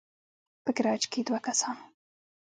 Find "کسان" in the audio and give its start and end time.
1.45-1.77